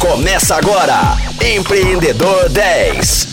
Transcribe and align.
Começa 0.00 0.54
agora, 0.54 1.16
Empreendedor 1.44 2.48
10. 2.50 3.26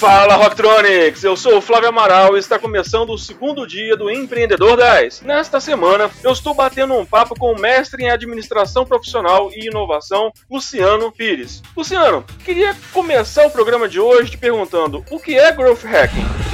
Fala 0.00 0.34
Rocktronics, 0.34 1.22
eu 1.22 1.36
sou 1.36 1.58
o 1.58 1.60
Flávio 1.60 1.88
Amaral 1.88 2.34
e 2.34 2.40
está 2.40 2.58
começando 2.58 3.10
o 3.10 3.18
segundo 3.18 3.64
dia 3.64 3.96
do 3.96 4.10
Empreendedor 4.10 4.76
10. 4.76 5.20
Nesta 5.20 5.60
semana, 5.60 6.10
eu 6.24 6.32
estou 6.32 6.52
batendo 6.52 6.94
um 6.94 7.06
papo 7.06 7.36
com 7.38 7.52
o 7.52 7.58
mestre 7.58 8.02
em 8.02 8.10
administração 8.10 8.84
profissional 8.84 9.50
e 9.52 9.68
inovação, 9.68 10.32
Luciano 10.50 11.12
Pires. 11.12 11.62
Luciano, 11.76 12.24
queria 12.44 12.76
começar 12.92 13.46
o 13.46 13.50
programa 13.50 13.88
de 13.88 14.00
hoje 14.00 14.32
te 14.32 14.38
perguntando 14.38 15.04
o 15.10 15.20
que 15.20 15.38
é 15.38 15.52
Growth 15.52 15.84
Hacking? 15.84 16.51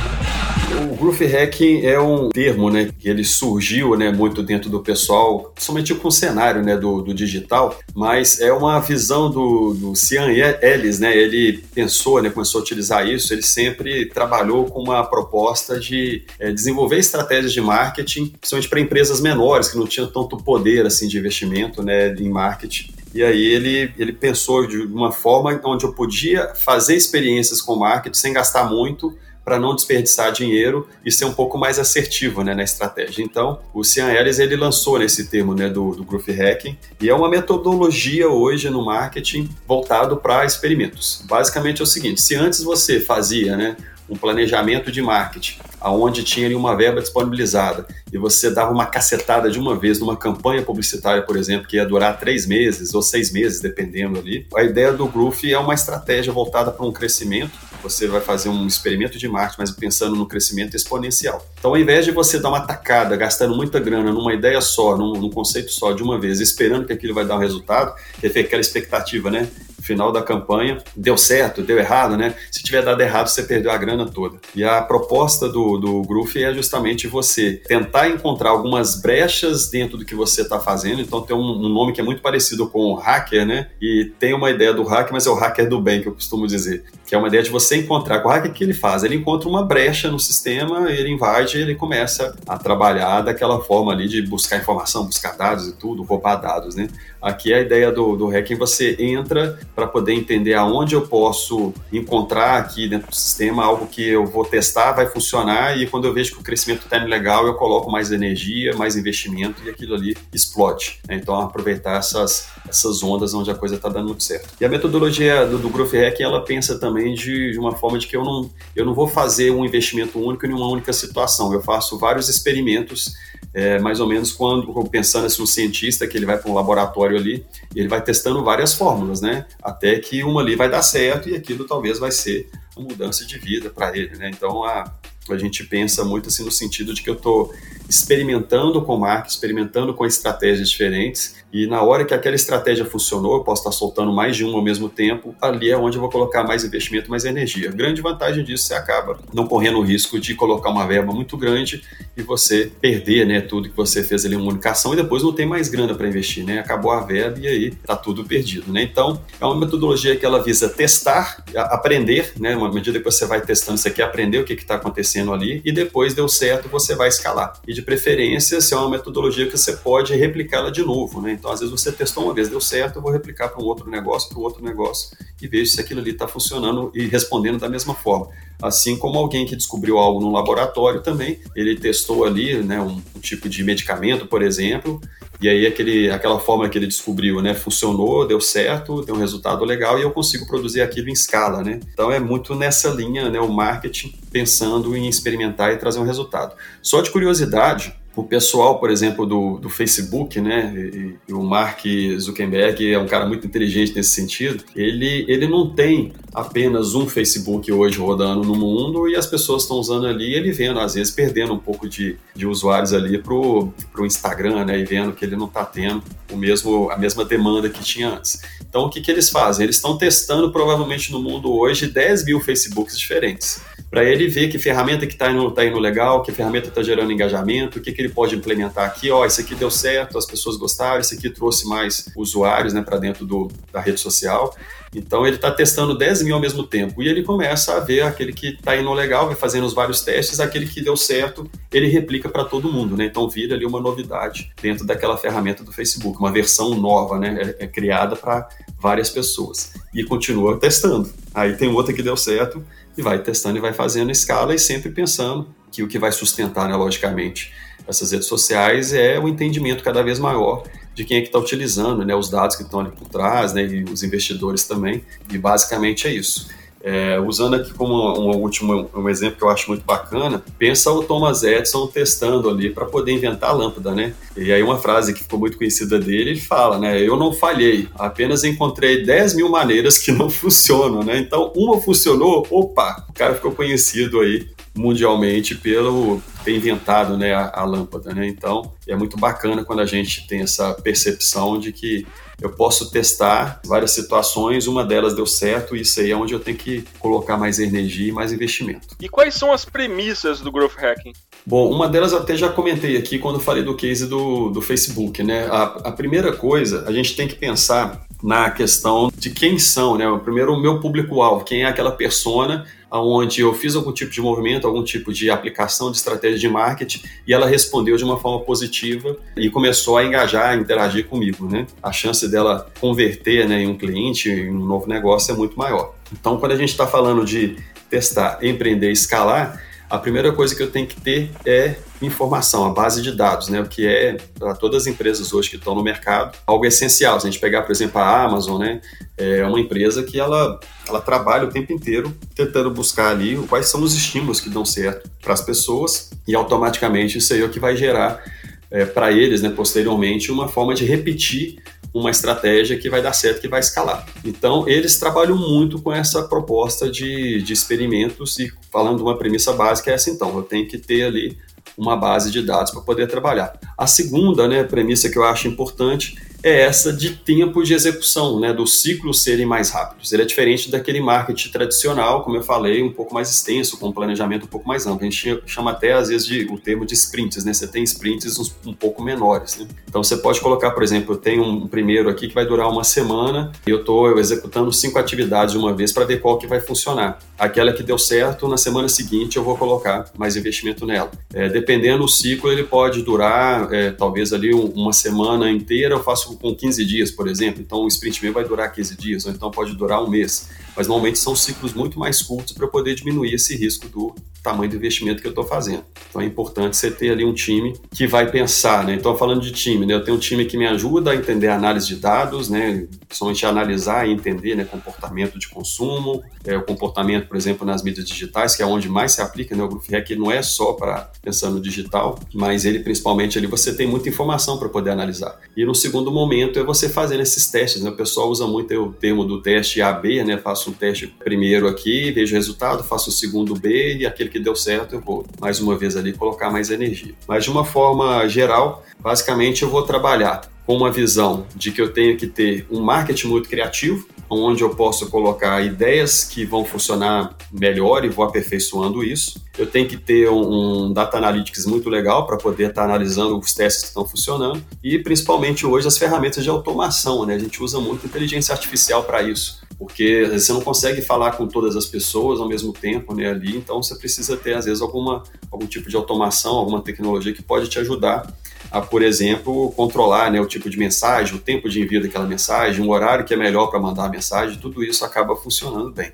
O 0.91 0.97
Growth 0.97 1.21
Hacking 1.21 1.85
é 1.85 2.01
um 2.01 2.29
termo, 2.29 2.71
né, 2.71 2.91
que 2.99 3.09
ele 3.09 3.25
surgiu, 3.25 3.97
né, 3.97 4.11
muito 4.11 4.43
dentro 4.43 4.71
do 4.71 4.81
pessoal, 4.81 5.53
somente 5.59 5.95
com 5.95 6.09
o 6.09 6.13
cenário, 6.13 6.63
né, 6.63 6.77
do, 6.77 7.03
do 7.03 7.15
digital, 7.15 7.79
mas 7.95 8.41
é 8.41 8.53
uma 8.53 8.79
visão 8.81 9.31
do, 9.31 9.75
do 9.75 9.97
Cian 9.97 10.29
Ellis, 10.31 10.99
né, 10.99 11.17
ele 11.17 11.65
pensou, 11.75 12.23
né, 12.23 12.31
começou 12.31 12.61
a 12.61 12.63
utilizar 12.63 13.07
isso, 13.07 13.33
ele 13.33 13.43
sempre 13.43 14.07
trabalhou 14.07 14.67
com 14.67 14.83
uma 14.83 15.05
proposta 15.05 15.79
de 15.79 16.25
é, 16.39 16.53
desenvolver 16.53 16.99
estratégias 16.99 17.53
de 17.53 17.61
marketing, 17.61 18.29
principalmente 18.41 18.69
para 18.69 18.81
empresas 18.81 19.21
menores, 19.21 19.69
que 19.69 19.79
não 19.79 19.87
tinham 19.87 20.07
tanto 20.07 20.37
poder, 20.37 20.87
assim, 20.87 21.09
de 21.09 21.19
investimento, 21.19 21.83
né, 21.83 22.15
em 22.15 22.29
marketing. 22.29 22.93
E 23.15 23.23
aí 23.23 23.43
ele, 23.43 23.93
ele 23.99 24.13
pensou 24.13 24.67
de 24.67 24.79
uma 24.79 25.11
forma 25.11 25.59
onde 25.65 25.85
eu 25.85 25.93
podia 25.93 26.55
fazer 26.55 26.95
experiências 26.95 27.61
com 27.61 27.75
marketing 27.77 28.19
sem 28.19 28.33
gastar 28.33 28.69
muito, 28.69 29.17
para 29.49 29.59
não 29.59 29.75
desperdiçar 29.75 30.31
dinheiro 30.31 30.87
e 31.03 31.11
ser 31.11 31.25
um 31.25 31.33
pouco 31.33 31.57
mais 31.57 31.79
assertivo 31.79 32.45
né, 32.45 32.55
na 32.55 32.63
estratégia. 32.63 33.23
Então, 33.23 33.61
o 33.73 33.83
Cian 33.83 34.13
Ellis 34.13 34.39
ele 34.39 34.55
lançou 34.57 34.99
nesse 34.99 35.31
termo 35.31 35.55
né, 35.55 35.71
do, 35.71 35.93
do 35.93 36.05
Growth 36.05 36.29
Hacking 36.29 36.77
e 37.01 37.09
é 37.09 37.15
uma 37.15 37.31
metodologia 37.31 38.29
hoje 38.29 38.69
no 38.69 38.85
marketing 38.85 39.49
voltado 39.67 40.19
para 40.19 40.45
experimentos. 40.45 41.25
Basicamente 41.25 41.81
é 41.81 41.83
o 41.83 41.87
seguinte: 41.87 42.21
se 42.21 42.35
antes 42.35 42.63
você 42.63 43.01
fazia 43.01 43.57
né, 43.57 43.75
um 44.09 44.17
planejamento 44.17 44.91
de 44.91 45.03
marketing, 45.03 45.59
aonde 45.81 46.23
tinha 46.23 46.47
ali 46.47 46.55
uma 46.55 46.77
verba 46.77 47.01
disponibilizada 47.01 47.87
e 48.13 48.19
você 48.19 48.51
dava 48.51 48.73
uma 48.73 48.87
cacetada 48.87 49.51
de 49.51 49.59
uma 49.59 49.77
vez 49.77 49.99
numa 50.01 50.17
campanha 50.17 50.63
publicitária, 50.63 51.23
por 51.23 51.37
exemplo, 51.37 51.69
que 51.69 51.77
ia 51.77 51.87
durar 51.87 52.19
três 52.19 52.47
meses 52.47 52.95
ou 52.95 53.03
seis 53.03 53.31
meses, 53.31 53.61
dependendo 53.61 54.19
ali. 54.19 54.47
A 54.57 54.63
ideia 54.63 54.93
do 54.93 55.07
Growth 55.07 55.45
é 55.45 55.59
uma 55.59 55.75
estratégia 55.75 56.33
voltada 56.33 56.71
para 56.71 56.87
um 56.87 56.93
crescimento 56.93 57.69
você 57.83 58.07
vai 58.07 58.21
fazer 58.21 58.49
um 58.49 58.67
experimento 58.67 59.19
de 59.19 59.29
marketing, 59.29 59.61
mas 59.61 59.71
pensando 59.71 60.17
no 60.17 60.27
crescimento 60.27 60.77
exponencial. 60.77 61.47
Então, 61.59 61.71
ao 61.71 61.77
invés 61.77 62.05
de 62.05 62.11
você 62.11 62.39
dar 62.39 62.49
uma 62.49 62.61
tacada, 62.61 63.17
gastando 63.17 63.55
muita 63.55 63.79
grana 63.79 64.13
numa 64.13 64.35
ideia 64.35 64.61
só, 64.61 64.97
num, 64.97 65.13
num 65.15 65.31
conceito 65.31 65.71
só 65.71 65.93
de 65.93 66.03
uma 66.03 66.19
vez, 66.19 66.41
esperando 66.41 66.87
que 66.87 66.93
aquilo 66.93 67.15
vai 67.15 67.25
dar 67.25 67.37
um 67.37 67.41
resultado, 67.41 67.95
que 68.21 68.27
é 68.27 68.41
aquela 68.41 68.61
expectativa, 68.61 69.31
né? 69.31 69.49
Final 69.89 70.13
da 70.13 70.23
campanha, 70.23 70.79
deu 70.95 71.17
certo, 71.17 71.63
deu 71.63 71.79
errado, 71.79 72.15
né? 72.15 72.35
Se 72.51 72.63
tiver 72.63 72.83
dado 72.83 73.01
errado, 73.01 73.29
você 73.29 73.43
perdeu 73.43 73.71
a 73.71 73.77
grana 73.79 74.05
toda. 74.05 74.39
E 74.55 74.63
a 74.63 74.83
proposta 74.83 75.49
do, 75.49 75.79
do 75.79 76.03
Groove 76.03 76.45
é 76.45 76.53
justamente 76.53 77.07
você 77.07 77.63
tentar 77.67 78.09
encontrar 78.09 78.51
algumas 78.51 79.01
brechas 79.01 79.71
dentro 79.71 79.97
do 79.97 80.05
que 80.05 80.15
você 80.15 80.43
está 80.43 80.61
fazendo. 80.61 81.01
Então 81.01 81.23
tem 81.23 81.35
um, 81.35 81.41
um, 81.41 81.69
nome 81.71 81.95
que 81.95 82.01
é 82.01 82.05
muito 82.05 82.21
parecido 82.21 82.69
com 82.69 82.95
hacker, 82.95 83.47
né? 83.47 83.71
E 83.81 84.13
tem 84.19 84.35
uma 84.35 84.51
ideia 84.51 84.75
do 84.75 84.83
hacker, 84.83 85.13
mas 85.13 85.27
é 85.27 85.31
o 85.31 85.35
hacker 85.35 85.69
do 85.69 85.81
bem, 85.81 86.03
que 86.03 86.09
eu 86.09 86.15
costumo 86.15 86.47
dizer. 86.47 86.85
Que 87.09 87.15
é 87.15 87.19
uma 87.19 87.29
ideia 87.29 87.43
de 87.43 87.49
você 87.49 87.79
encontrar. 87.79 88.23
O 88.23 88.29
hacker 88.29 88.53
que 88.53 88.63
ele 88.63 88.75
faz? 88.75 89.03
Ele 89.03 89.17
encontra 89.17 89.49
uma 89.49 89.65
brecha 89.65 90.11
no 90.11 90.21
sistema, 90.21 90.91
ele 90.93 91.09
invade 91.09 91.59
ele 91.59 91.75
começa 91.75 92.37
a 92.47 92.59
trabalhar 92.59 93.23
daquela 93.23 93.61
forma 93.63 93.91
ali 93.93 94.07
de 94.07 94.21
buscar 94.21 94.59
informação, 94.59 95.07
buscar 95.07 95.35
dados 95.35 95.67
e 95.67 95.73
tudo, 95.73 96.03
roubar 96.03 96.37
dados, 96.37 96.75
né? 96.75 96.89
Aqui 97.21 97.53
a 97.53 97.61
ideia 97.61 97.91
do, 97.91 98.15
do 98.15 98.29
hacking, 98.29 98.57
você 98.57 98.95
entra 98.99 99.59
para 99.75 99.87
poder 99.87 100.13
entender 100.13 100.55
aonde 100.55 100.95
eu 100.95 101.03
posso 101.09 101.73
encontrar 101.93 102.59
aqui 102.59 102.87
dentro 102.87 103.09
do 103.09 103.17
sistema 103.17 103.65
algo 103.65 103.87
que 103.87 104.07
eu 104.07 104.25
vou 104.25 104.45
testar, 104.45 104.93
vai 104.93 105.07
funcionar 105.07 105.77
e 105.77 105.87
quando 105.87 106.07
eu 106.07 106.13
vejo 106.13 106.35
que 106.35 106.41
o 106.41 106.45
crescimento 106.45 106.85
está 106.85 106.99
legal, 106.99 107.47
eu 107.47 107.55
coloco 107.55 107.91
mais 107.91 108.13
energia, 108.13 108.77
mais 108.77 108.97
investimento 108.97 109.63
e 109.65 109.71
aquilo 109.71 109.95
ali 109.95 110.17
explode. 110.33 111.01
Né? 111.09 111.17
Então, 111.17 111.35
aproveitar 111.41 111.97
essas, 111.97 112.49
essas 112.69 113.03
ondas 113.03 113.35
onde 113.35 113.51
a 113.51 113.55
coisa 113.55 113.77
está 113.77 113.89
dando 113.89 114.09
muito 114.09 114.23
certo. 114.23 114.49
E 114.61 114.65
a 114.65 114.69
metodologia 114.69 115.45
do, 115.47 115.59
do 115.59 115.69
Growth 115.71 115.95
Hacking, 115.95 116.23
ela 116.23 116.45
pensa 116.45 116.79
também 116.79 116.98
de, 117.15 117.53
de 117.53 117.59
uma 117.59 117.77
forma 117.77 117.99
de 117.99 118.07
que 118.07 118.17
eu 118.17 118.25
não, 118.25 118.51
eu 118.75 118.85
não 118.85 118.95
vou 118.95 119.09
fazer 119.09 119.51
um 119.51 119.65
investimento 119.65 120.19
único 120.19 120.47
em 120.47 120.53
uma 120.53 120.69
única 120.69 120.93
situação. 120.93 121.53
Eu 121.53 121.63
faço 121.63 121.99
vários 121.99 122.29
experimentos 122.29 123.15
é, 123.55 123.79
mais 123.79 123.99
ou 124.01 124.07
menos 124.07 124.33
quando 124.33 124.73
pensando 124.91 125.27
assim, 125.27 125.43
um 125.43 125.47
cientista 125.47 126.07
que 126.07 126.17
ele 126.17 126.27
vai 126.27 126.37
para 126.37 126.51
um 126.51 126.55
laboratório 126.55 127.17
ali 127.17 127.45
ele 127.75 127.89
vai 127.89 128.03
testando 128.03 128.43
várias 128.43 128.75
fórmulas, 128.75 129.21
né? 129.21 129.47
Até 129.63 129.99
que 129.99 130.23
uma 130.23 130.41
ali 130.41 130.57
vai 130.57 130.69
dar 130.69 130.83
certo 130.83 131.29
e 131.29 131.35
aquilo 131.37 131.65
talvez 131.65 131.99
vai 131.99 132.11
ser 132.11 132.49
uma 132.77 132.89
mudança 132.89 133.25
de 133.25 133.39
vida 133.39 133.71
para 133.71 133.97
ele, 133.97 134.17
né? 134.17 134.31
Então 134.31 134.65
a, 134.65 134.93
a 135.31 135.37
gente 135.37 135.65
pensa 135.65 136.05
muito 136.05 136.29
assim 136.29 136.45
no 136.45 136.51
sentido 136.51 136.95
de 136.95 137.03
que 137.03 137.11
eu 137.11 137.15
estou 137.15 137.53
experimentando 137.89 138.83
com 138.83 138.97
marca, 138.97 139.29
experimentando 139.29 139.95
com 139.95 140.05
estratégias 140.05 140.69
diferentes 140.69 141.39
e 141.53 141.67
na 141.67 141.83
hora 141.83 142.05
que 142.05 142.13
aquela 142.13 142.37
estratégia 142.37 142.85
funcionou, 142.85 143.37
eu 143.37 143.45
posso 143.45 143.63
estar 143.63 143.73
soltando 143.73 144.13
mais 144.13 144.37
de 144.37 144.45
uma 144.45 144.59
ao 144.59 144.63
mesmo 144.63 144.89
tempo, 144.89 145.35
ali 145.41 145.71
é 145.71 145.77
onde 145.77 145.97
eu 145.97 146.01
vou 146.01 146.11
colocar 146.11 146.45
mais 146.45 146.63
investimento, 146.63 147.11
mais 147.11 147.25
energia. 147.25 147.71
A 147.71 147.73
grande 147.73 148.03
vantagem 148.03 148.45
disso, 148.45 148.65
você 148.65 148.75
acaba 148.75 149.19
não 149.33 149.47
correndo 149.47 149.79
o 149.79 149.83
risco 149.83 150.21
de 150.21 150.35
colocar 150.35 150.69
uma 150.69 150.87
verba 150.87 151.13
muito 151.13 151.37
grande 151.37 151.83
e 152.17 152.23
você 152.23 152.71
perder 152.81 153.27
né, 153.27 153.41
tudo 153.41 153.71
que 153.71 153.77
você 153.77 154.03
fez 154.03 154.27
ali 154.27 154.35
em 154.35 154.39
comunicação 154.39 154.93
e 154.93 154.97
depois 154.97 155.23
não 155.23 155.33
tem 155.33 155.47
mais 155.47 155.69
grana 155.69 155.95
para 155.95 156.07
investir, 156.07 156.45
né? 156.45 156.59
Acabou 156.59 156.91
a 156.91 157.01
verba 157.01 157.39
e 157.39 157.47
aí 157.47 157.67
está 157.69 157.97
tudo 157.97 158.25
perdido, 158.25 158.71
né? 158.71 158.83
Então, 158.83 159.21
é 159.41 159.47
uma 159.47 159.59
metodologia 159.59 160.17
que 160.17 160.27
ela 160.27 160.43
visa 160.43 160.69
testar, 160.69 161.43
aprender, 161.55 162.33
né? 162.39 162.55
Uma 162.57 162.71
medida 162.71 162.99
que 162.99 163.05
você 163.05 163.25
vai 163.25 163.41
testando, 163.41 163.79
você 163.79 163.91
quer 163.91 164.03
aprender 164.03 164.39
o 164.39 164.45
que 164.45 164.53
está 164.53 164.75
acontecendo 164.75 165.33
ali 165.33 165.63
e 165.65 165.73
depois 165.73 166.13
deu 166.13 166.29
certo, 166.29 166.69
você 166.69 166.95
vai 166.95 167.09
escalar. 167.09 167.55
E 167.67 167.78
de 167.79 167.83
preferência, 167.83 168.61
se 168.61 168.75
é 168.75 168.77
uma 168.77 168.91
metodologia 168.91 169.47
que 169.47 169.57
você 169.57 169.73
pode 169.73 170.13
replicá-la 170.15 170.69
de 170.69 170.83
novo, 170.83 171.21
né? 171.21 171.33
Então, 171.33 171.51
às 171.51 171.61
vezes 171.61 171.71
você 171.71 171.93
testou 171.93 172.25
uma 172.25 172.35
vez, 172.35 172.49
deu 172.49 172.61
certo, 172.61 172.97
eu 172.97 173.03
vou 173.03 173.13
replicar 173.13 173.49
para 173.49 173.63
um 173.63 173.67
outro 173.67 173.89
negócio, 173.89 174.29
para 174.29 174.39
um 174.39 174.43
outro 174.43 174.65
negócio 174.65 175.17
e 175.41 175.47
vejo 175.47 175.71
se 175.71 175.81
aquilo 175.81 176.01
ali 176.01 176.11
está 176.11 176.27
funcionando 176.27 176.91
e 176.93 177.07
respondendo 177.07 177.59
da 177.59 177.69
mesma 177.69 177.95
forma. 177.95 178.29
Assim 178.61 178.97
como 178.97 179.17
alguém 179.17 179.47
que 179.47 179.55
descobriu 179.55 179.97
algo 179.97 180.21
no 180.21 180.33
laboratório 180.33 181.01
também, 181.01 181.39
ele 181.55 181.77
testou 181.77 182.25
ali, 182.25 182.61
né, 182.65 182.81
um, 182.81 183.01
um 183.15 183.21
tipo 183.21 183.49
de 183.49 183.63
medicamento, 183.63 184.27
por 184.27 184.43
exemplo, 184.43 185.01
e 185.41 185.49
aí 185.49 185.67
aquele, 185.67 186.11
aquela 186.11 186.41
forma 186.41 186.69
que 186.69 186.77
ele 186.77 186.87
descobriu, 186.87 187.41
né, 187.41 187.55
funcionou, 187.55 188.27
deu 188.27 188.41
certo, 188.41 189.03
deu 189.03 189.15
um 189.15 189.19
resultado 189.19 189.65
legal 189.65 189.99
e 189.99 190.03
eu 190.03 190.11
consigo 190.11 190.47
produzir 190.47 190.81
aquilo 190.81 191.09
em 191.09 191.13
escala, 191.13 191.63
né? 191.63 191.79
Então 191.93 192.11
é 192.11 192.19
muito 192.19 192.55
nessa 192.55 192.89
linha, 192.89 193.31
né, 193.31 193.41
o 193.41 193.49
marketing 193.49 194.15
pensando 194.33 194.97
em 194.97 195.09
experimentar 195.09 195.73
e 195.73 195.77
trazer 195.77 196.01
um 196.01 196.05
resultado. 196.05 196.57
Só 196.83 197.01
de 197.01 197.11
curiosidade, 197.11 197.95
o 198.19 198.25
pessoal, 198.25 198.81
por 198.81 198.91
exemplo, 198.91 199.25
do, 199.25 199.59
do 199.59 199.71
Facebook, 199.71 200.41
né, 200.41 200.75
e, 200.75 201.15
e, 201.29 201.33
o 201.33 201.41
Mark 201.41 201.85
Zuckerberg 202.19 202.93
é 202.93 202.99
um 202.99 203.07
cara 203.07 203.25
muito 203.25 203.47
inteligente 203.47 203.95
nesse 203.95 204.11
sentido, 204.11 204.65
ele, 204.75 205.25
ele 205.29 205.47
não 205.47 205.71
tem 205.71 206.13
apenas 206.35 206.97
um 206.97 207.09
Facebook 207.09 207.73
hoje 207.73 207.97
rodando 207.99 208.43
no 208.43 208.57
mundo 208.57 209.09
e 209.09 209.15
as 209.15 209.25
pessoas 209.25 209.63
estão 209.63 209.77
usando 209.77 210.05
ali 210.05 210.35
ele 210.35 210.51
vendo, 210.51 210.81
às 210.81 210.95
vezes 210.95 211.13
perdendo 211.13 211.55
um 211.55 211.59
pouco 211.59 211.89
de, 211.89 212.17
de 212.35 212.45
usuários 212.45 212.93
ali 212.93 213.19
pro, 213.19 213.73
pro 213.93 214.05
Instagram, 214.05 214.65
né, 214.65 214.81
e 214.81 214.85
vendo 214.85 215.13
que 215.13 215.25
ele 215.25 215.37
não 215.37 215.47
está 215.47 215.65
tendo 215.65 216.03
o 216.33 216.37
mesmo, 216.37 216.91
a 216.91 216.99
mesma 216.99 217.25
demanda 217.25 217.71
que 217.71 217.85
tinha 217.85 218.09
antes. 218.09 218.43
Então, 218.69 218.87
o 218.87 218.91
que, 218.91 219.01
que 219.01 219.13
eles 219.13 219.31
fazem? 219.31 219.63
Eles 219.63 219.77
estão 219.77 219.97
testando 219.97 220.51
provavelmente 220.51 221.13
no 221.13 221.23
mundo 221.23 221.53
hoje 221.53 221.87
10 221.87 222.25
mil 222.25 222.41
Facebooks 222.41 222.99
diferentes 222.99 223.61
para 223.91 224.05
ele 224.05 224.29
ver 224.29 224.49
que 224.49 224.59
ferramenta 224.59 225.07
que 225.07 225.15
está 225.15 225.31
indo, 225.31 225.51
tá 225.51 225.65
indo 225.65 225.79
legal, 225.79 226.23
que 226.23 226.33
ferramenta 226.33 226.69
está 226.69 226.83
gerando 226.83 227.11
engajamento, 227.11 227.79
o 227.79 227.83
que, 227.83 227.93
que 227.93 228.03
ele 228.03 228.08
pode 228.09 228.35
implementar 228.35 228.87
aqui. 228.87 229.11
Ó, 229.11 229.25
isso 229.25 229.41
aqui 229.41 229.55
deu 229.55 229.71
certo, 229.71 230.19
as 230.19 230.27
pessoas 230.27 230.57
gostaram, 230.57 231.01
isso 231.01 231.15
aqui 231.15 231.31
trouxe 231.31 231.67
mais 231.67 232.09
usuários 232.17 232.73
né, 232.73 232.83
para 232.83 232.99
dentro 232.99 233.27
do, 233.27 233.49
da 233.73 233.81
rede 233.81 234.01
social. 234.01 234.55
Então 234.95 235.27
ele 235.27 235.37
está 235.37 235.51
testando 235.51 235.97
10 235.97 236.23
mil 236.23 236.35
ao 236.35 236.41
mesmo 236.41 236.65
tempo 236.65 237.03
e 237.03 237.09
ele 237.09 237.23
começa 237.23 237.77
a 237.77 237.81
ver 237.81 238.03
aquele 238.03 238.33
que 238.33 238.49
está 238.49 238.77
indo 238.77 238.91
legal, 238.93 239.27
vai 239.27 239.37
fazendo 239.37 239.67
os 239.67 239.75
vários 239.75 240.01
testes, 240.01 240.41
aquele 240.41 240.67
que 240.67 240.81
deu 240.81 240.97
certo, 240.97 241.49
ele 241.73 241.89
replica 241.89 242.29
para 242.29 242.45
todo 242.45 242.73
mundo, 242.73 242.97
né? 242.97 243.05
Então 243.05 243.29
vira 243.29 243.55
ali 243.55 243.67
uma 243.67 243.81
novidade 243.81 244.51
dentro 244.61 244.87
daquela 244.87 245.17
ferramenta 245.17 245.63
do 245.63 245.73
Facebook, 245.73 246.19
uma 246.19 246.33
versão 246.33 246.75
nova, 246.75 247.19
né? 247.19 247.55
É, 247.59 247.65
é 247.65 247.67
criada 247.67 248.17
para 248.17 248.49
várias 248.79 249.11
pessoas 249.11 249.75
e 249.95 250.03
continua 250.05 250.59
testando. 250.59 251.11
Aí 251.35 251.55
tem 251.57 251.69
outra 251.69 251.93
que 251.93 252.03
deu 252.03 252.17
certo 252.17 252.65
e 252.97 253.03
vai 253.03 253.19
testando 253.19 253.59
e 253.59 253.61
vai 253.61 253.73
fazendo 253.73 254.11
escala 254.11 254.55
e 254.55 254.59
sempre 254.59 254.91
pensando 254.91 255.49
que 255.71 255.83
o 255.83 255.89
que 255.89 255.99
vai 255.99 256.13
sustentar, 256.13 256.69
né, 256.69 256.75
logicamente, 256.75 257.53
essas 257.87 258.13
redes 258.13 258.27
sociais 258.27 258.93
é 258.93 259.19
o 259.19 259.29
entendimento 259.29 259.83
cada 259.83 260.03
vez 260.03 260.19
maior 260.19 260.65
de 260.95 261.05
quem 261.05 261.19
é 261.19 261.21
que 261.21 261.29
está 261.29 261.39
utilizando, 261.39 262.05
né, 262.05 262.15
os 262.15 262.29
dados 262.29 262.57
que 262.57 262.65
estão 262.65 262.81
ali 262.81 262.91
por 262.91 263.09
trás, 263.09 263.53
né, 263.55 263.65
e 263.65 263.85
os 263.85 264.03
investidores 264.03 264.65
também, 264.65 265.05
e 265.33 265.39
basicamente 265.39 266.09
é 266.09 266.13
isso. 266.13 266.49
É, 266.81 267.19
usando 267.21 267.55
aqui 267.55 267.75
como 267.75 267.93
um, 267.93 268.37
um 268.37 268.37
último 268.37 268.89
um 268.95 269.09
exemplo 269.09 269.37
que 269.37 269.43
eu 269.43 269.49
acho 269.49 269.69
muito 269.69 269.85
bacana, 269.85 270.43
pensa 270.59 270.91
o 270.93 271.03
Thomas 271.03 271.43
Edison 271.43 271.89
testando 271.89 272.49
ali 272.49 272.71
para 272.71 272.87
poder 272.87 273.13
inventar 273.13 273.51
a 273.51 273.53
lâmpada, 273.53 273.93
né? 273.93 274.15
E 274.37 274.53
aí 274.53 274.63
uma 274.63 274.79
frase 274.79 275.13
que 275.13 275.23
ficou 275.23 275.41
muito 275.41 275.59
conhecida 275.59 275.99
dele, 275.99 276.31
ele 276.31 276.41
fala, 276.41 276.79
né? 276.79 277.01
Eu 277.01 277.17
não 277.17 277.33
falhei, 277.33 277.89
apenas 277.97 278.45
encontrei 278.45 279.05
10 279.05 279.35
mil 279.35 279.49
maneiras 279.49 279.99
que 279.99 280.13
não 280.13 280.31
funcionam, 280.31 281.03
né? 281.03 281.19
Então, 281.19 281.53
uma 281.57 281.81
funcionou, 281.81 282.47
opa, 282.49 283.07
o 283.09 283.13
cara 283.13 283.35
ficou 283.35 283.53
conhecido 283.53 284.21
aí 284.21 284.49
mundialmente 284.79 285.57
pelo 285.57 286.23
ter 286.45 286.57
inventado 286.57 287.19
né, 287.19 287.35
a, 287.35 287.51
a, 287.53 287.65
lâmpada. 287.65 288.15
Né? 288.15 288.29
Então, 288.29 288.73
é 288.87 288.97
muito 288.97 289.17
bacana 289.17 289.65
quando 289.65 289.81
a 289.81 289.87
gente 289.87 290.27
tem 290.27 290.41
essa 290.41 290.73
percepção 290.75 291.59
de 291.59 291.73
que 291.73 292.07
eu 292.41 292.51
posso 292.51 292.91
testar 292.93 293.61
várias 293.65 293.91
situações, 293.91 294.69
uma 294.69 294.85
delas 294.85 295.15
deu 295.15 295.27
certo, 295.27 295.75
e 295.75 295.81
isso 295.81 295.99
aí 295.99 296.13
é 296.13 296.17
onde 296.17 296.33
eu 296.33 296.39
tenho 296.39 296.57
que 296.57 296.85
colocar 297.01 297.37
mais 297.37 297.59
energia 297.59 298.11
e 298.11 298.13
mais 298.13 298.33
investimento. 298.33 298.97
E 299.01 299.09
quais 299.09 299.35
são 299.35 299.53
as 299.53 299.65
premissas 299.65 300.41
do 300.41 300.53
Growth 300.53 300.77
Hacking? 300.79 301.13
Bom, 301.45 301.69
uma 301.69 301.89
delas 301.89 302.13
eu 302.13 302.19
até 302.19 302.37
já 302.37 302.49
comentei 302.49 302.97
aqui 302.97 303.19
quando 303.19 303.41
falei 303.41 303.65
do 303.65 303.75
case 303.75 304.07
do, 304.07 304.51
do 304.51 304.63
Facebook. 304.63 305.21
Né? 305.25 305.47
A, 305.47 305.63
a 305.89 305.93
primeira 305.93 306.33
coisa, 306.33 306.85
a 306.87 306.93
gente 306.93 307.17
tem 307.17 307.27
que 307.27 307.35
pensar 307.35 308.07
na 308.23 308.51
questão 308.51 309.11
de 309.17 309.31
quem 309.31 309.59
são, 309.59 309.97
né? 309.97 310.05
Primeiro, 310.25 310.53
o 310.53 310.61
meu 310.61 310.81
público-alvo, 310.81 311.45
quem 311.45 311.63
é 311.63 311.67
aquela 311.67 311.93
persona 311.93 312.67
onde 312.91 313.43
eu 313.43 313.53
fiz 313.53 313.77
algum 313.77 313.93
tipo 313.93 314.11
de 314.11 314.21
movimento, 314.21 314.67
algum 314.67 314.83
tipo 314.83 315.13
de 315.13 315.31
aplicação 315.31 315.91
de 315.91 315.99
estratégia 315.99 316.39
de 316.39 316.49
marketing 316.49 317.03
e 317.27 317.35
ela 317.35 317.47
respondeu 317.47 317.97
de 317.97 318.05
uma 318.05 318.19
forma 318.19 318.41
positiva 318.45 319.17
e 319.37 319.51
começou 319.51 319.99
a 319.99 320.05
engajar, 320.05 320.51
a 320.51 320.57
interagir 320.57 321.07
comigo, 321.07 321.47
né? 321.47 321.67
A 321.83 321.93
chance 321.93 322.27
dela 322.29 322.71
converter 322.81 323.47
né, 323.47 323.63
em 323.63 323.67
um 323.67 323.77
cliente, 323.77 324.31
em 324.31 324.51
um 324.51 324.65
novo 324.65 324.89
negócio 324.89 325.33
é 325.33 325.37
muito 325.37 325.59
maior. 325.59 325.95
Então, 326.13 326.39
quando 326.39 326.53
a 326.53 326.57
gente 326.57 326.71
está 326.71 326.87
falando 326.87 327.25
de 327.25 327.57
testar, 327.91 328.39
empreender, 328.43 328.91
escalar, 328.91 329.63
a 329.91 329.99
primeira 329.99 330.33
coisa 330.33 330.55
que 330.55 330.63
eu 330.63 330.71
tenho 330.71 330.87
que 330.87 331.01
ter 331.01 331.31
é 331.47 331.77
informação, 332.03 332.65
a 332.67 332.71
base 332.71 333.01
de 333.01 333.11
dados, 333.13 333.49
né? 333.49 333.61
O 333.61 333.67
que 333.67 333.87
é 333.87 334.19
para 334.39 334.55
todas 334.55 334.83
as 334.83 334.87
empresas 334.87 335.33
hoje 335.33 335.51
que 335.51 335.57
estão 335.57 335.75
no 335.75 335.83
mercado 335.83 336.37
algo 336.47 336.67
essencial. 336.67 337.19
Se 337.19 337.27
a 337.27 337.31
gente 337.31 337.41
pegar, 337.41 337.63
por 337.63 337.73
exemplo, 337.73 338.01
a 338.01 338.25
Amazon, 338.25 338.61
né? 338.61 338.81
É 339.17 339.45
uma 339.45 339.59
empresa 339.59 340.03
que 340.03 340.21
ela, 340.21 340.61
ela 340.87 341.01
trabalha 341.01 341.45
o 341.45 341.51
tempo 341.51 341.73
inteiro 341.73 342.15
tentando 342.35 342.71
buscar 342.71 343.11
ali 343.11 343.37
quais 343.49 343.67
são 343.67 343.83
os 343.83 343.95
estímulos 343.95 344.41
que 344.41 344.51
dão 344.51 344.65
certo 344.65 345.11
para 345.21 345.33
as 345.33 345.43
pessoas 345.43 346.11
e 346.27 346.35
automaticamente 346.37 347.19
isso 347.19 347.33
aí 347.33 347.41
é 347.41 347.45
o 347.45 347.49
que 347.49 347.59
vai 347.59 347.77
gerar 347.77 348.23
é, 348.71 348.85
para 348.85 349.11
eles, 349.11 349.41
né, 349.41 349.49
posteriormente, 349.51 350.31
uma 350.31 350.49
forma 350.49 350.75
de 350.75 350.85
repetir 350.85 351.57
uma 351.93 352.11
estratégia 352.11 352.79
que 352.79 352.91
vai 352.91 353.03
dar 353.03 353.13
certo, 353.13 353.41
que 353.41 353.49
vai 353.49 353.61
escalar. 353.61 354.07
Então, 354.25 354.69
eles 354.69 354.99
trabalham 354.99 355.37
muito 355.37 355.81
com 355.81 355.93
essa 355.93 356.23
proposta 356.23 356.91
de, 356.91 357.43
de 357.43 357.53
experimentos 357.53 358.39
e 358.39 358.53
falando 358.71 358.99
de 358.99 359.03
uma 359.03 359.17
premissa 359.17 359.53
básica 359.53 359.91
é 359.91 359.95
essa, 359.95 360.11
então, 360.11 360.37
eu 360.37 360.43
tenho 360.43 360.69
que 360.69 360.79
ter 360.79 361.05
ali 361.05 361.37
uma 361.77 361.97
base 361.97 362.31
de 362.31 362.43
dados 362.43 362.73
para 362.73 362.83
poder 362.83 363.07
trabalhar. 363.07 363.53
A 363.77 363.87
segunda 363.87 364.49
né, 364.49 364.65
premissa 364.65 365.09
que 365.09 365.17
eu 365.17 365.25
acho 365.25 365.47
importante 365.49 366.17
é 366.43 366.63
essa 366.63 366.93
de 366.93 367.17
tempo 367.17 367.63
de 367.63 367.75
execução, 367.75 368.39
né, 368.39 368.53
dos 368.53 368.81
ciclos 368.81 369.23
serem 369.23 369.47
mais 369.47 369.71
rápidos. 369.71 370.13
Ele 370.13 370.23
é 370.23 370.25
diferente 370.25 370.71
daquele 370.71 371.01
marketing 371.01 371.51
tradicional, 371.51 372.23
como 372.23 372.37
eu 372.37 372.43
falei, 372.43 372.83
um 372.83 372.93
pouco 372.93 373.13
mais 373.13 373.31
extenso, 373.31 373.79
com 373.79 373.89
um 373.89 373.93
planejamento 373.93 374.45
um 374.45 374.49
pouco 374.49 374.69
mais 374.69 374.87
amplo. 374.87 375.07
A 375.07 375.11
gente 375.11 375.41
chama 375.47 375.73
até, 375.73 375.93
às 375.93 376.09
vezes, 376.09 376.27
de, 376.27 376.47
o 376.51 376.59
termo 376.59 376.87
de 376.87 376.95
sprints, 376.95 377.45
né? 377.45 377.53
Você 377.53 377.67
tem 377.67 377.83
sprints 377.83 378.39
um, 378.39 378.71
um 378.71 378.73
pouco 378.73 379.03
menores, 379.03 379.59
né? 379.59 379.67
Então, 379.89 380.03
você 380.03 380.17
pode 380.17 380.41
colocar, 380.41 380.71
por 380.71 380.83
exemplo, 380.83 381.15
eu 381.15 381.19
tenho 381.19 381.43
um 381.43 381.67
primeiro 381.67 382.09
aqui 382.09 382.29
que 382.29 382.35
vai 382.35 382.47
durar 382.47 382.69
uma 382.69 382.85
semana 382.85 383.53
e 383.67 383.71
eu 383.71 383.81
estou 383.81 384.19
executando 384.19 384.73
cinco 384.73 384.99
atividades 384.99 385.53
de 385.53 385.59
uma 385.59 385.75
vez 385.75 385.93
para 385.93 386.05
ver 386.05 386.21
qual 386.21 386.39
que 386.39 386.47
vai 386.47 386.61
funcionar. 386.61 387.19
Aquela 387.39 387.73
que 387.73 387.83
deu 387.83 387.99
certo, 387.99 388.47
na 388.49 388.57
semana 388.57 388.89
seguinte 388.89 389.37
eu 389.37 389.45
vou 389.45 389.57
colocar 389.57 390.11
mais 390.17 390.37
investimento 390.37 390.87
nela. 390.87 391.11
É, 391.33 391.49
dependendo 391.49 391.99
do 391.99 392.09
ciclo, 392.09 392.51
ele 392.51 392.65
pode 392.65 393.03
durar, 393.03 393.73
é, 393.73 393.91
talvez 393.91 394.33
ali 394.33 394.53
uma 394.53 394.93
semana 394.93 395.51
inteira, 395.51 395.95
eu 395.95 396.03
faço 396.03 396.28
com 396.37 396.55
15 396.55 396.85
dias, 396.85 397.11
por 397.11 397.29
exemplo, 397.29 397.61
então 397.61 397.81
o 397.81 397.89
sprint 397.89 398.23
meu 398.23 398.33
vai 398.33 398.45
durar 398.45 398.73
15 398.73 398.97
dias, 398.97 399.25
ou 399.25 399.33
então 399.33 399.51
pode 399.51 399.75
durar 399.75 400.03
um 400.03 400.09
mês. 400.09 400.49
Mas 400.77 400.87
normalmente 400.87 401.19
são 401.19 401.35
ciclos 401.35 401.73
muito 401.73 401.99
mais 401.99 402.23
curtos 402.23 402.53
para 402.53 402.67
poder 402.67 402.95
diminuir 402.95 403.35
esse 403.35 403.57
risco 403.57 403.89
do 403.89 404.15
tamanho 404.49 404.71
do 404.71 404.77
investimento 404.77 405.21
que 405.21 405.27
eu 405.27 405.31
estou 405.31 405.45
fazendo. 405.45 405.85
Então 406.09 406.23
é 406.23 406.25
importante 406.25 406.77
você 406.77 406.91
ter 406.91 407.11
ali 407.11 407.25
um 407.25 407.35
time 407.35 407.75
que 407.95 408.07
vai 408.07 408.31
pensar, 408.31 408.85
né? 408.85 408.95
Então 408.95 409.17
falando 409.17 409.43
de 409.43 409.53
time, 409.53 409.85
né? 409.85 409.95
Eu 409.95 410.03
tenho 410.03 410.17
um 410.17 410.21
time 410.21 410.47
que 410.47 410.57
me 410.57 410.67
ajuda 410.67 411.11
a 411.11 411.15
entender 411.15 411.49
a 411.49 411.57
análise 411.57 411.87
de 411.87 411.97
dados, 411.97 412.49
né? 412.49 412.87
Principalmente 413.07 413.45
analisar 413.45 414.09
e 414.09 414.13
entender, 414.13 414.55
né? 414.57 414.65
Comportamento 414.65 415.39
de 415.39 415.49
consumo, 415.49 416.23
é, 416.45 416.57
o 416.57 416.63
comportamento, 416.63 417.29
por 417.29 417.37
exemplo, 417.37 417.67
nas 417.67 417.83
mídias 417.83 418.07
digitais, 418.07 418.57
que 418.57 418.63
é 418.63 418.67
onde 418.67 418.89
mais 418.89 419.13
se 419.13 419.21
aplica, 419.21 419.55
né? 419.55 419.63
O 419.63 419.81
Hack 419.91 420.11
não 420.17 420.33
é 420.33 420.41
só 420.41 420.73
para 420.73 421.11
pensar 421.21 421.51
no 421.51 421.61
digital, 421.61 422.19
mas 422.33 422.65
ele 422.65 422.81
principalmente 422.81 423.37
ali 423.37 423.47
você 423.47 423.75
tem 423.75 423.87
muita 423.87 424.09
informação 424.09 424.59
para 424.59 424.69
poder 424.69 424.91
analisar. 424.91 425.39
E 425.57 425.65
no 425.65 425.75
segundo 425.75 426.11
momento 426.11 426.59
é 426.59 426.65
você 426.65 426.89
fazendo 426.89 427.21
esses 427.21 427.51
testes, 427.51 427.83
né? 427.83 427.91
O 427.91 427.97
pessoal 427.97 428.31
usa 428.31 428.47
muito 428.47 428.75
o 428.75 428.93
termo 428.93 429.25
do 429.25 429.43
teste 429.43 429.83
AB, 429.83 430.25
né? 430.25 430.39
Faço 430.39 430.71
um 430.71 430.73
teste 430.73 431.07
primeiro 431.07 431.69
aqui, 431.69 432.11
vejo 432.13 432.33
o 432.33 432.37
resultado, 432.37 432.83
faço 432.83 433.11
o 433.11 433.13
segundo 433.13 433.55
B 433.55 433.99
e 433.99 434.07
aquele 434.07 434.31
que 434.31 434.38
deu 434.41 434.57
certo 434.57 434.95
eu 434.95 435.01
vou 435.01 435.25
mais 435.41 435.61
uma 435.61 435.77
vez 435.77 435.97
ali 435.97 436.13
colocar 436.13 436.51
mais 436.51 436.71
energia. 436.71 437.15
Mas 437.27 437.45
de 437.45 437.51
uma 437.51 437.65
forma 437.65 438.27
geral, 438.29 438.85
basicamente 439.01 439.63
eu 439.63 439.71
vou 439.71 439.83
trabalhar 439.83 440.43
com 440.69 440.77
uma 440.77 440.93
visão 440.93 441.47
de 441.57 441.73
que 441.73 441.81
eu 441.81 441.95
tenho 441.95 442.15
que 442.19 442.27
ter 442.27 442.67
um 442.71 442.81
marketing 442.81 443.29
muito 443.29 443.49
criativo, 443.49 444.07
onde 444.29 444.63
eu 444.63 444.69
posso 444.69 445.09
colocar 445.09 445.65
ideias 445.65 446.25
que 446.25 446.45
vão 446.45 446.63
funcionar 446.63 447.35
melhor 447.51 448.05
e 448.05 448.11
vou 448.11 448.23
aperfeiçoando 448.23 449.03
isso. 449.03 449.43
Eu 449.57 449.67
tenho 449.67 449.89
que 449.89 449.97
ter 449.97 450.29
um, 450.29 450.89
um 450.89 450.93
data 450.93 451.17
analytics 451.17 451.65
muito 451.65 451.89
legal 451.89 452.27
para 452.27 452.37
poder 452.37 452.69
estar 452.69 452.83
tá 452.83 452.85
analisando 452.85 453.39
os 453.39 453.55
testes 453.55 453.85
que 453.85 453.89
estão 453.89 454.07
funcionando 454.07 454.63
e 454.85 454.99
principalmente 454.99 455.65
hoje 455.65 455.89
as 455.89 455.97
ferramentas 455.97 456.45
de 456.45 456.51
automação, 456.51 457.25
né? 457.25 457.37
A 457.37 457.39
gente 457.39 457.63
usa 457.63 457.81
muito 457.81 458.05
inteligência 458.05 458.53
artificial 458.53 459.03
para 459.05 459.23
isso 459.23 459.58
porque 459.79 460.29
você 460.33 460.53
não 460.53 460.61
consegue 460.61 461.01
falar 461.01 461.33
com 461.33 461.47
todas 461.47 461.77
as 461.77 461.87
pessoas 461.87 462.41
ao 462.41 462.49
mesmo 462.49 462.73
tempo 462.73 463.15
né, 463.15 463.31
ali, 463.31 463.57
então 463.57 463.81
você 463.81 463.95
precisa 463.95 464.37
ter 464.37 464.55
às 464.55 464.65
vezes 464.65 464.83
alguma, 464.83 465.23
algum 465.51 465.67
tipo 465.67 465.89
de 465.89 465.95
automação, 465.95 466.57
alguma 466.57 466.83
tecnologia 466.83 467.33
que 467.33 467.43
pode 467.43 467.69
te 467.69 467.79
ajudar 467.79 468.27
a, 468.71 468.81
por 468.81 469.03
exemplo, 469.03 469.71
controlar 469.73 470.31
né, 470.31 470.41
o 470.41 470.47
tipo 470.47 470.69
de 470.69 470.77
mensagem, 470.77 471.37
o 471.37 471.39
tempo 471.39 471.69
de 471.69 471.81
envio 471.81 472.03
daquela 472.03 472.27
mensagem, 472.27 472.85
um 472.85 472.91
horário 472.91 473.25
que 473.25 473.33
é 473.33 473.37
melhor 473.37 473.69
para 473.69 473.79
mandar 473.79 474.07
a 474.07 474.09
mensagem, 474.09 474.59
tudo 474.59 474.83
isso 474.83 475.05
acaba 475.05 475.37
funcionando 475.37 475.93
bem. 475.93 476.11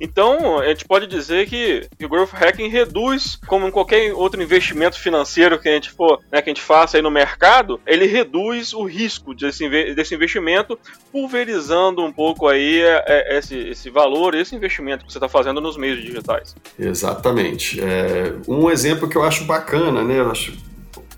Então, 0.00 0.58
a 0.58 0.68
gente 0.68 0.84
pode 0.84 1.06
dizer 1.06 1.46
que 1.48 1.86
o 2.02 2.08
growth 2.08 2.32
hacking 2.32 2.68
reduz, 2.68 3.38
como 3.46 3.66
em 3.66 3.70
qualquer 3.70 4.12
outro 4.12 4.42
investimento 4.42 4.98
financeiro 4.98 5.58
que 5.58 5.68
a 5.68 5.72
gente 5.72 5.90
for, 5.90 6.20
né, 6.30 6.42
que 6.42 6.50
a 6.50 6.52
gente 6.54 6.62
faça 6.62 6.96
aí 6.96 7.02
no 7.02 7.10
mercado, 7.10 7.80
ele 7.86 8.06
reduz 8.06 8.72
o 8.72 8.84
risco 8.84 9.34
desse, 9.34 9.68
desse 9.94 10.14
investimento, 10.14 10.78
pulverizando 11.10 12.02
um 12.02 12.12
pouco 12.12 12.48
aí 12.48 12.80
é, 12.80 13.04
é, 13.06 13.38
esse, 13.38 13.56
esse 13.56 13.90
valor, 13.90 14.34
esse 14.34 14.54
investimento 14.54 15.04
que 15.04 15.12
você 15.12 15.18
está 15.18 15.28
fazendo 15.28 15.60
nos 15.60 15.76
meios 15.76 16.00
digitais. 16.02 16.54
Exatamente. 16.78 17.80
É, 17.80 18.32
um 18.46 18.70
exemplo 18.70 19.08
que 19.08 19.16
eu 19.16 19.22
acho 19.22 19.44
bacana, 19.44 20.02
né? 20.02 20.18
Eu 20.18 20.30
acho 20.30 20.52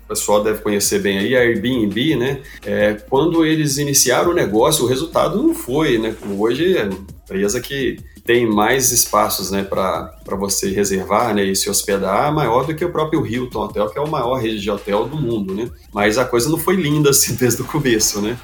pessoal 0.09 0.43
deve 0.43 0.61
conhecer 0.61 0.99
bem 0.99 1.19
aí, 1.19 1.35
a 1.35 1.41
Airbnb, 1.41 2.15
né? 2.15 2.41
É, 2.65 2.95
quando 3.09 3.45
eles 3.45 3.77
iniciaram 3.77 4.31
o 4.31 4.33
negócio, 4.33 4.83
o 4.83 4.87
resultado 4.87 5.41
não 5.41 5.53
foi, 5.53 5.99
né? 5.99 6.15
Hoje 6.37 6.75
é 6.77 6.89
empresa 7.29 7.61
que 7.61 7.97
tem 8.25 8.45
mais 8.47 8.91
espaços 8.91 9.49
né, 9.49 9.63
para 9.63 10.35
você 10.37 10.71
reservar 10.71 11.33
né, 11.33 11.43
e 11.43 11.55
se 11.55 11.67
hospedar 11.67 12.31
maior 12.33 12.63
do 12.63 12.75
que 12.75 12.85
o 12.85 12.91
próprio 12.91 13.25
Hilton 13.25 13.59
Hotel, 13.59 13.89
que 13.89 13.97
é 13.97 14.03
a 14.03 14.05
maior 14.05 14.35
rede 14.35 14.59
de 14.59 14.69
hotel 14.69 15.07
do 15.07 15.17
mundo, 15.17 15.55
né? 15.55 15.69
Mas 15.91 16.17
a 16.17 16.25
coisa 16.25 16.49
não 16.49 16.57
foi 16.57 16.75
linda 16.75 17.09
assim 17.11 17.33
desde 17.39 17.61
o 17.61 17.65
começo, 17.65 18.21
né? 18.21 18.37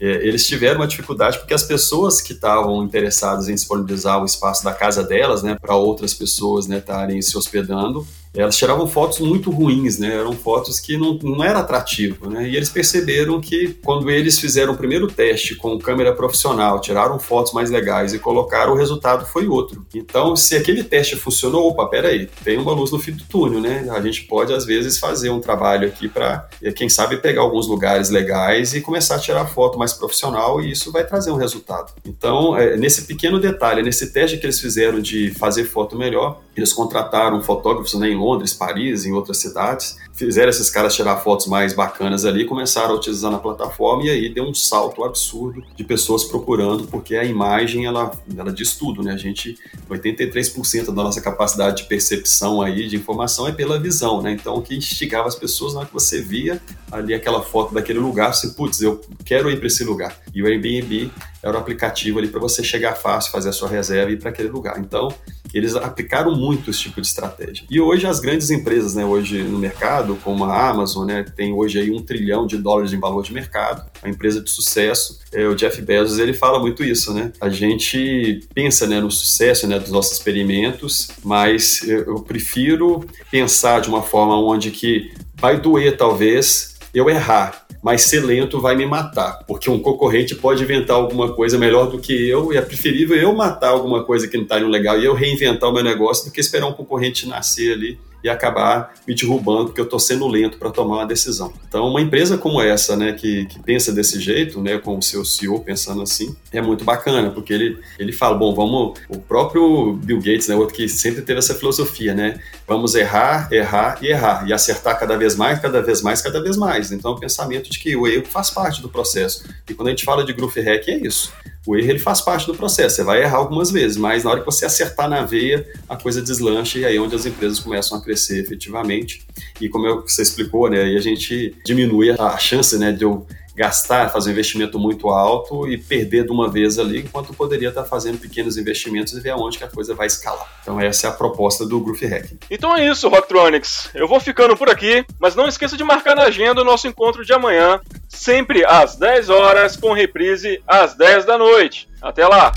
É, 0.00 0.26
eles 0.26 0.46
tiveram 0.46 0.80
uma 0.80 0.86
dificuldade 0.86 1.38
porque 1.38 1.54
as 1.54 1.62
pessoas 1.62 2.20
que 2.20 2.32
estavam 2.32 2.84
interessadas 2.84 3.48
em 3.48 3.54
disponibilizar 3.54 4.20
o 4.20 4.24
espaço 4.24 4.64
da 4.64 4.72
casa 4.72 5.02
delas, 5.02 5.42
né, 5.42 5.56
para 5.60 5.76
outras 5.76 6.12
pessoas, 6.12 6.66
né, 6.66 6.78
estarem 6.78 7.22
se 7.22 7.36
hospedando, 7.38 8.06
elas 8.34 8.56
tiravam 8.56 8.86
fotos 8.86 9.20
muito 9.20 9.50
ruins, 9.50 9.98
né? 9.98 10.14
Eram 10.14 10.32
fotos 10.32 10.80
que 10.80 10.96
não, 10.96 11.18
não 11.22 11.42
era 11.42 11.60
atrativo, 11.60 12.28
né? 12.28 12.48
E 12.48 12.56
eles 12.56 12.68
perceberam 12.68 13.40
que 13.40 13.76
quando 13.84 14.10
eles 14.10 14.38
fizeram 14.38 14.72
o 14.72 14.76
primeiro 14.76 15.06
teste 15.06 15.54
com 15.54 15.78
câmera 15.78 16.12
profissional, 16.12 16.80
tiraram 16.80 17.18
fotos 17.18 17.52
mais 17.52 17.70
legais 17.70 18.12
e 18.12 18.18
colocaram, 18.18 18.72
o 18.72 18.76
resultado 18.76 19.24
foi 19.26 19.46
outro. 19.46 19.86
Então, 19.94 20.34
se 20.34 20.56
aquele 20.56 20.82
teste 20.82 21.16
funcionou, 21.16 21.68
opa, 21.68 21.86
peraí, 21.86 22.28
tem 22.42 22.58
uma 22.58 22.72
luz 22.72 22.90
no 22.90 22.98
fim 22.98 23.12
do 23.12 23.24
túnel, 23.24 23.60
né? 23.60 23.86
A 23.90 24.00
gente 24.00 24.24
pode, 24.24 24.52
às 24.52 24.64
vezes, 24.64 24.98
fazer 24.98 25.30
um 25.30 25.40
trabalho 25.40 25.86
aqui 25.86 26.08
para, 26.08 26.48
quem 26.74 26.88
sabe, 26.88 27.18
pegar 27.18 27.42
alguns 27.42 27.68
lugares 27.68 28.10
legais 28.10 28.74
e 28.74 28.80
começar 28.80 29.16
a 29.16 29.18
tirar 29.18 29.46
foto 29.46 29.78
mais 29.78 29.92
profissional 29.92 30.60
e 30.60 30.72
isso 30.72 30.90
vai 30.90 31.06
trazer 31.06 31.30
um 31.30 31.36
resultado. 31.36 31.92
Então, 32.04 32.56
é, 32.56 32.76
nesse 32.76 33.02
pequeno 33.02 33.38
detalhe, 33.38 33.82
nesse 33.82 34.12
teste 34.12 34.38
que 34.38 34.46
eles 34.46 34.60
fizeram 34.60 35.00
de 35.00 35.30
fazer 35.30 35.64
foto 35.64 35.96
melhor, 35.96 36.40
Eles 36.56 36.72
contrataram 36.72 37.42
fotógrafos 37.42 37.94
né, 37.94 38.10
em 38.10 38.16
Londres, 38.16 38.54
Paris, 38.54 39.04
em 39.04 39.12
outras 39.12 39.38
cidades, 39.38 39.96
fizeram 40.12 40.50
esses 40.50 40.70
caras 40.70 40.94
tirar 40.94 41.16
fotos 41.18 41.46
mais 41.46 41.74
bacanas 41.74 42.24
ali, 42.24 42.44
começaram 42.44 42.94
a 42.94 42.96
utilizar 42.96 43.30
na 43.30 43.38
plataforma 43.38 44.04
e 44.04 44.10
aí 44.10 44.32
deu 44.32 44.44
um 44.44 44.54
salto 44.54 45.02
absurdo 45.04 45.62
de 45.74 45.82
pessoas 45.82 46.24
procurando, 46.24 46.86
porque 46.86 47.16
a 47.16 47.24
imagem 47.24 47.86
ela, 47.86 48.12
ela 48.36 48.52
diz 48.52 48.74
tudo, 48.74 49.02
né? 49.02 49.12
A 49.12 49.16
gente, 49.16 49.58
83% 49.90 50.86
da 50.86 51.02
nossa 51.02 51.20
capacidade 51.20 51.82
de 51.82 51.88
percepção 51.88 52.62
aí 52.62 52.88
de 52.88 52.96
informação 52.96 53.48
é 53.48 53.52
pela 53.52 53.78
visão, 53.78 54.22
né? 54.22 54.32
Então 54.32 54.54
o 54.54 54.62
que 54.62 54.76
instigava 54.76 55.26
as 55.26 55.34
pessoas 55.34 55.74
na 55.74 55.80
hora 55.80 55.88
que 55.88 55.94
você 55.94 56.22
via 56.22 56.62
ali 56.90 57.12
aquela 57.12 57.42
foto 57.42 57.74
daquele 57.74 57.98
lugar, 57.98 58.32
você, 58.32 58.48
putz, 58.48 58.80
eu 58.80 59.00
quero 59.24 59.50
ir 59.50 59.58
para 59.58 59.66
esse 59.66 59.82
lugar. 59.82 60.16
E 60.32 60.42
o 60.42 60.46
Airbnb 60.46 61.10
era 61.42 61.56
o 61.56 61.60
aplicativo 61.60 62.18
ali 62.18 62.28
para 62.28 62.40
você 62.40 62.62
chegar 62.62 62.94
fácil, 62.94 63.32
fazer 63.32 63.48
a 63.48 63.52
sua 63.52 63.68
reserva 63.68 64.10
e 64.10 64.14
ir 64.14 64.18
para 64.18 64.30
aquele 64.30 64.48
lugar. 64.48 64.78
Então, 64.78 65.12
eles 65.54 65.76
aplicaram 65.76 66.34
muito 66.34 66.70
esse 66.70 66.80
tipo 66.80 67.00
de 67.00 67.06
estratégia. 67.06 67.64
E 67.70 67.80
hoje 67.80 68.06
as 68.06 68.20
grandes 68.20 68.50
empresas, 68.50 68.94
né, 68.94 69.04
hoje 69.04 69.42
no 69.42 69.58
mercado, 69.58 70.18
como 70.22 70.44
a 70.44 70.68
Amazon, 70.68 71.06
né, 71.06 71.24
tem 71.36 71.52
hoje 71.52 71.78
aí 71.78 71.90
um 71.90 72.02
trilhão 72.02 72.46
de 72.46 72.58
dólares 72.58 72.92
em 72.92 72.98
valor 72.98 73.22
de 73.22 73.32
mercado, 73.32 73.88
a 74.02 74.08
empresa 74.08 74.40
de 74.40 74.50
sucesso, 74.50 75.20
é, 75.32 75.46
o 75.46 75.54
Jeff 75.54 75.80
Bezos, 75.80 76.18
ele 76.18 76.32
fala 76.32 76.58
muito 76.58 76.84
isso, 76.84 77.12
né? 77.12 77.32
A 77.40 77.48
gente 77.48 78.40
pensa, 78.54 78.86
né, 78.86 79.00
no 79.00 79.10
sucesso, 79.10 79.66
né, 79.66 79.78
dos 79.78 79.90
nossos 79.90 80.12
experimentos, 80.12 81.08
mas 81.24 81.82
eu 81.86 82.20
prefiro 82.20 83.06
pensar 83.30 83.80
de 83.80 83.88
uma 83.88 84.02
forma 84.02 84.36
onde 84.36 84.70
que 84.70 85.12
vai 85.34 85.60
doer 85.60 85.96
talvez 85.96 86.74
eu 86.94 87.10
errar, 87.10 87.63
mas 87.84 88.04
ser 88.04 88.24
lento 88.24 88.62
vai 88.62 88.74
me 88.74 88.86
matar, 88.86 89.44
porque 89.46 89.68
um 89.68 89.78
concorrente 89.78 90.34
pode 90.34 90.62
inventar 90.62 90.96
alguma 90.96 91.34
coisa 91.34 91.58
melhor 91.58 91.90
do 91.90 91.98
que 91.98 92.26
eu 92.26 92.50
e 92.50 92.56
é 92.56 92.62
preferível 92.62 93.14
eu 93.14 93.34
matar 93.34 93.68
alguma 93.68 94.02
coisa 94.04 94.26
que 94.26 94.38
não 94.38 94.44
está 94.44 94.58
indo 94.58 94.68
legal 94.68 94.98
e 94.98 95.04
eu 95.04 95.12
reinventar 95.12 95.68
o 95.68 95.72
meu 95.74 95.84
negócio 95.84 96.24
do 96.24 96.32
que 96.32 96.40
esperar 96.40 96.66
um 96.66 96.72
concorrente 96.72 97.28
nascer 97.28 97.74
ali 97.74 97.98
e 98.24 98.28
acabar 98.30 98.94
me 99.06 99.14
derrubando 99.14 99.66
porque 99.66 99.80
eu 99.80 99.84
estou 99.84 100.00
sendo 100.00 100.26
lento 100.26 100.56
para 100.56 100.70
tomar 100.70 100.96
uma 100.96 101.06
decisão. 101.06 101.52
Então, 101.68 101.86
uma 101.86 102.00
empresa 102.00 102.38
como 102.38 102.58
essa, 102.58 102.96
né, 102.96 103.12
que, 103.12 103.44
que 103.44 103.60
pensa 103.60 103.92
desse 103.92 104.18
jeito, 104.18 104.62
né, 104.62 104.78
com 104.78 104.96
o 104.96 105.02
seu 105.02 105.22
CEO 105.26 105.60
pensando 105.60 106.00
assim, 106.00 106.34
é 106.50 106.62
muito 106.62 106.84
bacana, 106.84 107.30
porque 107.30 107.52
ele, 107.52 107.78
ele 107.98 108.12
fala, 108.12 108.34
bom, 108.34 108.54
vamos, 108.54 108.98
o 109.10 109.18
próprio 109.18 109.92
Bill 109.92 110.18
Gates, 110.18 110.48
né, 110.48 110.56
outro 110.56 110.74
que 110.74 110.88
sempre 110.88 111.20
teve 111.20 111.38
essa 111.38 111.54
filosofia, 111.54 112.14
né, 112.14 112.40
vamos 112.66 112.94
errar, 112.94 113.52
errar 113.52 113.98
e 114.00 114.06
errar, 114.06 114.48
e 114.48 114.52
acertar 114.54 114.98
cada 114.98 115.18
vez 115.18 115.36
mais, 115.36 115.58
cada 115.60 115.82
vez 115.82 116.00
mais, 116.00 116.22
cada 116.22 116.42
vez 116.42 116.56
mais. 116.56 116.90
Então, 116.92 117.12
o 117.12 117.20
pensamento 117.20 117.68
de 117.68 117.78
que 117.78 117.94
o 117.94 118.06
erro 118.06 118.24
faz 118.24 118.48
parte 118.48 118.80
do 118.80 118.88
processo. 118.88 119.44
E 119.68 119.74
quando 119.74 119.88
a 119.88 119.90
gente 119.90 120.04
fala 120.04 120.24
de 120.24 120.32
growth 120.32 120.56
hack, 120.56 120.88
é 120.88 120.96
isso. 120.96 121.30
O 121.66 121.76
erro 121.76 121.90
ele 121.90 121.98
faz 121.98 122.20
parte 122.20 122.46
do 122.46 122.54
processo, 122.54 122.96
você 122.96 123.02
vai 123.02 123.22
errar 123.22 123.38
algumas 123.38 123.70
vezes, 123.70 123.96
mas 123.96 124.24
na 124.24 124.30
hora 124.30 124.40
que 124.40 124.46
você 124.46 124.66
acertar 124.66 125.08
na 125.08 125.22
veia, 125.22 125.66
a 125.88 125.96
coisa 125.96 126.20
deslancha 126.20 126.78
e 126.78 126.84
aí 126.84 126.96
é 126.96 127.00
onde 127.00 127.14
as 127.14 127.24
empresas 127.24 127.58
começam 127.58 127.96
a 127.96 128.02
crescer 128.02 128.40
efetivamente. 128.40 129.26
E 129.60 129.68
como 129.68 130.02
você 130.02 130.22
explicou, 130.22 130.68
né, 130.68 130.82
aí 130.82 130.96
a 130.96 131.00
gente 131.00 131.54
diminui 131.64 132.10
a 132.10 132.36
chance 132.36 132.76
né, 132.78 132.92
de 132.92 133.04
eu 133.04 133.26
gastar, 133.54 134.10
fazer 134.10 134.30
um 134.30 134.32
investimento 134.32 134.78
muito 134.78 135.08
alto 135.08 135.68
e 135.68 135.78
perder 135.78 136.24
de 136.24 136.32
uma 136.32 136.50
vez 136.50 136.78
ali, 136.78 137.00
enquanto 137.00 137.32
poderia 137.32 137.68
estar 137.68 137.84
fazendo 137.84 138.18
pequenos 138.18 138.56
investimentos 138.56 139.12
e 139.12 139.20
ver 139.20 139.30
aonde 139.30 139.58
que 139.58 139.64
a 139.64 139.68
coisa 139.68 139.94
vai 139.94 140.06
escalar. 140.06 140.46
Então 140.62 140.80
essa 140.80 141.06
é 141.06 141.10
a 141.10 141.12
proposta 141.12 141.64
do 141.64 141.80
Groove 141.80 142.06
Hacking. 142.06 142.38
Então 142.50 142.76
é 142.76 142.88
isso, 142.88 143.08
Rocktronics. 143.08 143.90
Eu 143.94 144.08
vou 144.08 144.18
ficando 144.18 144.56
por 144.56 144.68
aqui, 144.68 145.04
mas 145.18 145.34
não 145.34 145.46
esqueça 145.46 145.76
de 145.76 145.84
marcar 145.84 146.16
na 146.16 146.24
agenda 146.24 146.62
o 146.62 146.64
nosso 146.64 146.88
encontro 146.88 147.24
de 147.24 147.32
amanhã, 147.32 147.80
sempre 148.08 148.64
às 148.64 148.96
10 148.96 149.28
horas, 149.30 149.76
com 149.76 149.92
reprise 149.92 150.60
às 150.66 150.94
10 150.94 151.24
da 151.24 151.38
noite. 151.38 151.88
Até 152.02 152.26
lá! 152.26 152.52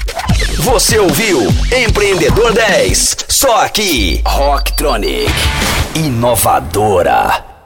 Você 0.59 0.99
ouviu 0.99 1.41
Empreendedor 1.71 2.51
10, 2.53 3.17
só 3.29 3.63
aqui, 3.63 4.21
Rocktronic, 4.25 5.31
inovadora. 5.95 7.56